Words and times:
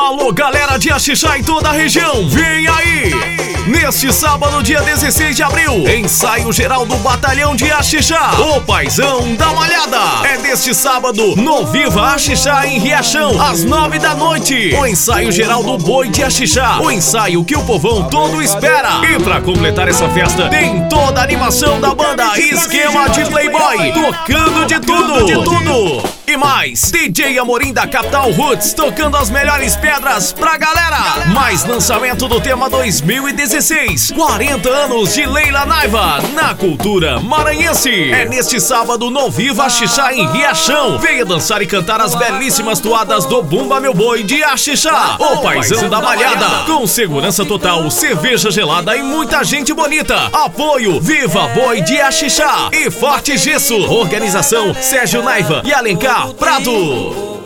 Alô, 0.00 0.32
galera 0.32 0.78
de 0.78 0.90
Axixá 0.90 1.36
em 1.38 1.44
toda 1.44 1.68
a 1.68 1.72
região, 1.72 2.26
vem 2.26 2.66
aí! 2.66 3.12
Neste 3.66 4.10
sábado, 4.10 4.62
dia 4.62 4.80
16 4.80 5.36
de 5.36 5.42
abril, 5.42 5.86
ensaio 5.94 6.50
geral 6.54 6.86
do 6.86 6.96
Batalhão 6.96 7.54
de 7.54 7.70
Axixá, 7.70 8.32
o 8.40 8.62
Paizão 8.62 9.34
da 9.34 9.52
Malhada. 9.52 9.98
É 10.24 10.38
deste 10.38 10.74
sábado, 10.74 11.36
no 11.36 11.66
Viva 11.66 12.14
Axixá 12.14 12.66
em 12.66 12.78
Riachão, 12.78 13.40
às 13.42 13.62
nove 13.62 13.98
da 13.98 14.14
noite. 14.14 14.74
O 14.74 14.86
ensaio 14.86 15.30
geral 15.30 15.62
do 15.62 15.76
Boi 15.76 16.08
de 16.08 16.24
Axixá, 16.24 16.80
o 16.80 16.90
ensaio 16.90 17.44
que 17.44 17.54
o 17.54 17.62
povão 17.62 18.08
todo 18.08 18.40
espera. 18.40 19.02
E 19.04 19.22
pra 19.22 19.42
completar 19.42 19.86
essa 19.86 20.08
festa, 20.08 20.48
tem 20.48 20.88
toda 20.88 21.20
a 21.20 21.24
animação 21.24 21.78
da 21.78 21.94
banda 21.94 22.38
Esquema 22.38 23.10
de 23.10 23.26
Playboy, 23.26 23.92
tocando 23.92 24.64
de 24.64 24.80
tudo, 24.80 25.26
de 25.26 25.34
tudo. 25.34 26.19
E 26.30 26.36
mais, 26.36 26.92
DJ 26.92 27.40
Amorim 27.40 27.72
da 27.72 27.88
Capital 27.88 28.30
Roots 28.30 28.72
tocando 28.72 29.16
as 29.16 29.28
melhores 29.28 29.74
pedras 29.74 30.32
pra 30.32 30.56
galera. 30.56 31.26
Mais 31.34 31.64
lançamento 31.64 32.28
do 32.28 32.40
tema 32.40 32.70
2016, 32.70 34.12
40 34.12 34.68
anos 34.68 35.12
de 35.12 35.26
Leila 35.26 35.66
Naiva 35.66 36.20
na 36.32 36.54
cultura 36.54 37.18
maranhense. 37.18 38.12
É 38.12 38.26
neste 38.26 38.60
sábado 38.60 39.10
no 39.10 39.28
Viva 39.28 39.68
Xixá 39.68 40.14
em 40.14 40.24
Riachão. 40.30 41.00
Venha 41.00 41.24
dançar 41.24 41.62
e 41.62 41.66
cantar 41.66 42.00
as 42.00 42.14
belíssimas 42.14 42.78
toadas 42.78 43.26
do 43.26 43.42
Bumba 43.42 43.80
Meu 43.80 43.92
Boi 43.92 44.22
de 44.22 44.40
Axixá, 44.44 45.16
o 45.18 45.38
paizão 45.38 45.88
da 45.88 46.00
malhada. 46.00 46.46
Com 46.64 46.86
segurança 46.86 47.44
total, 47.44 47.90
cerveja 47.90 48.52
gelada 48.52 48.96
e 48.96 49.02
muita 49.02 49.42
gente 49.42 49.74
bonita. 49.74 50.30
Apoio 50.32 51.00
Viva 51.00 51.48
Boi 51.48 51.80
de 51.80 52.00
Axixá 52.00 52.70
e 52.72 52.88
Forte 52.88 53.36
Gesso. 53.36 53.74
Organização 53.90 54.72
Sérgio 54.80 55.24
Naiva 55.24 55.62
e 55.64 55.72
Alencar 55.72 56.19
Prado. 56.28 57.40